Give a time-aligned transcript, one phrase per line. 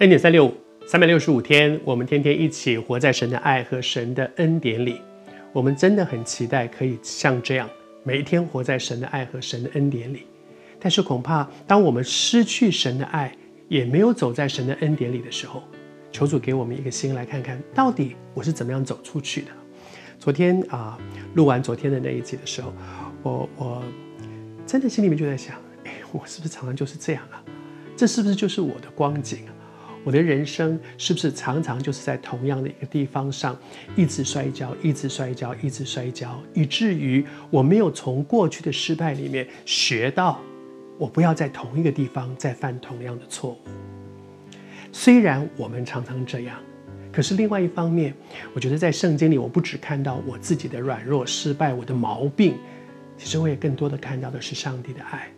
[0.00, 0.52] 恩典三六五，
[0.88, 5.00] 三百六十五天，我们天天一起活在神的爱和神的恩典里。
[5.52, 7.70] 我们真的很期待可以像这样，
[8.02, 10.26] 每一天活在神的爱和神的恩典里。
[10.80, 13.32] 但是恐怕，当我们失去神的爱，
[13.68, 15.62] 也没有走在神的恩典里的时候，
[16.10, 19.48] 求主给我们一个心来看看到底我是怎么样走出去的。
[20.18, 20.98] 昨天啊，
[21.34, 22.72] 录完昨天的那一集的时候，
[23.22, 23.82] 我我
[24.66, 25.54] 真的心里面就在想，
[25.84, 27.40] 哎，我是不是常常就是这样啊？
[27.96, 29.53] 这是不是就是我的光景啊？
[30.04, 33.58] 我的人生是不是常常就是在同样的一个地方上
[33.96, 40.38] 一直摔跤，一直摔跤，一直摔跤，以至于我没有从过去的失败里面学到，
[40.98, 43.58] 我不要在同一个地方再犯同样的错误。
[44.92, 46.56] 虽然我们常常这样，
[47.10, 48.14] 可是另外一方面，
[48.52, 52.56] 我觉得在圣经里，我不只看到我自己的软弱、失败、我的毛病，
[53.16, 55.28] 其实我也更多的看到的是上帝的爱。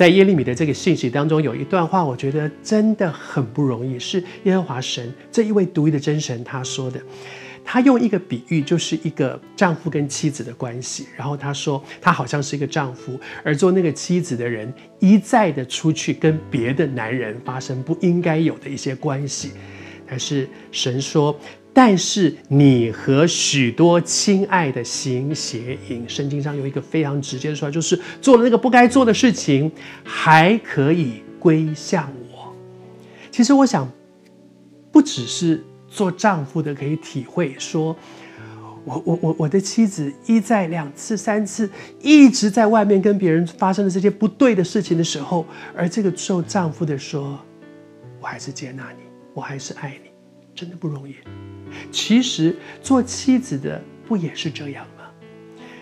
[0.00, 6.98] 在耶利米的这个信息当中，有一段话，我觉得真的很不容易，是耶和华神这一位独一的真神他说的。
[7.62, 11.06] 他用一个比喻，就是一个丈夫跟妻子的关系。
[11.14, 19.52] 然后他说，他好像是一个丈夫，而做那个妻子的人一再的出去跟别的男人发生不应该有的一些关系。
[20.08, 21.38] 但是神说。
[21.72, 29.70] 但是你和许多亲爱的行邪淫，圣经上有一个非常直接的说法，就是做了那个不该做的事情，
[30.02, 32.52] 还可以归向我。
[33.30, 33.88] 其实我想，
[34.90, 37.96] 不只是做丈夫的可以体会说，
[38.84, 47.38] 我我我我的妻子一再两次三次一直在外面跟别人发生了这些不对的事情的时候，而这个做丈夫的说，
[48.20, 50.09] 我还是接纳你，我还是爱你，
[50.60, 51.14] 真的不容易。
[51.90, 55.04] 其实做妻子的不也是这样吗？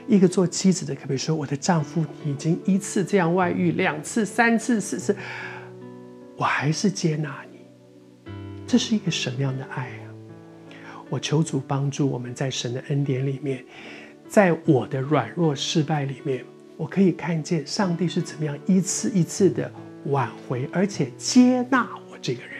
[0.06, 5.16] 一个做妻子的可不可以说，我的丈夫已经一次这样外遇，两次、三次、四次，
[6.36, 7.58] 我还是接纳你。
[8.66, 10.14] 这是一个什么样的爱啊？
[11.10, 13.64] 我求主帮助我们在神的恩典里面，
[14.28, 16.44] 在我的软弱失败里面，
[16.76, 19.72] 我可以看见上帝是怎么样一次一次的
[20.04, 22.57] 挽回，而且接纳我这个人。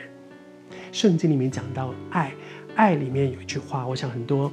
[0.93, 2.33] 圣经里面讲到爱。
[2.75, 4.53] 爱里面有一句话，我想很多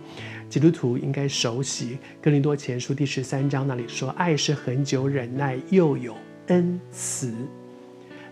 [0.49, 6.15] 基督徒应该熟悉，《哥林多前书》第十三章那里说：“爱是恒久忍耐，又有
[6.47, 7.31] 恩慈。”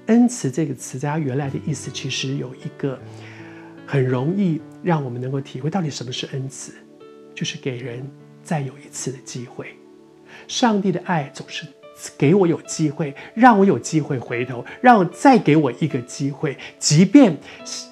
[0.07, 2.99] 恩慈这个词在它原来的意思，其实有一个
[3.85, 6.73] 很容易让我们能够体会到底什么是恩慈，
[7.35, 8.09] 就是给人
[8.41, 9.75] 再有一次的机会。
[10.47, 11.67] 上帝的爱总是。
[12.17, 16.57] 给我有机会，让我有机会回头，让我再给我一个机会。
[16.79, 17.37] 即便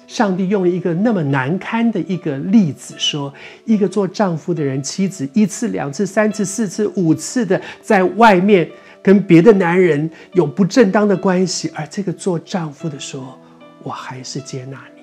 [0.06, 3.32] 上帝用一个那么难堪的一个例子说，
[3.64, 8.68] 一个做丈夫的人，妻子一次、两次、三次、四次、五次的在外面
[9.02, 13.38] 跟别的男人有不正当的关系，而这个做丈夫的说，
[13.82, 15.02] 我还是接纳你。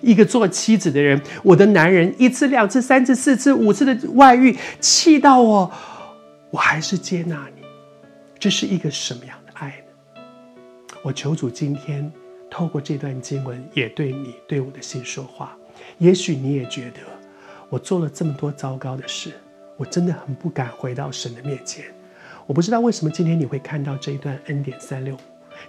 [0.00, 5.70] 一个做妻子的人，我的男人一次、两次、三次、四次、五次的外遇，气到我，
[6.50, 7.67] 我还是接纳你。
[8.38, 9.84] 这是一个什么样的爱
[10.14, 10.22] 呢？
[11.02, 12.10] 我求主今天
[12.48, 15.56] 透过这段经文，也对你对我的心说话。
[15.98, 17.00] 也许你也觉得
[17.68, 19.32] 我做了这么多糟糕的事，
[19.76, 21.86] 我真的很不敢回到神的面前。
[22.46, 25.20] 我不知道为什么今天你会看到这一段恩典三六五。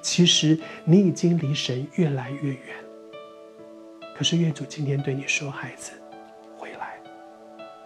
[0.02, 2.60] 其实你已经离神越来越远。
[4.16, 5.94] 可是愿主今天对你说：“孩子，
[6.56, 7.00] 回来。”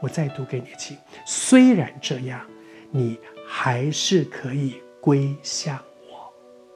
[0.01, 0.97] 我再读给你听。
[1.25, 2.45] 虽然这样，
[2.91, 3.17] 你。
[3.65, 5.81] 还是可以归向
[6.11, 6.29] 我，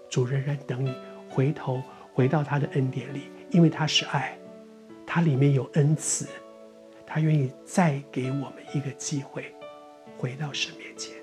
[0.10, 0.96] 主仍然等你
[1.30, 1.84] 回头
[2.14, 4.40] 回到他的恩典里，因为他是爱，
[5.06, 6.26] 他里面有恩慈，
[7.06, 9.54] 他愿意再给我们一个机会，
[10.18, 11.14] 回到神面前。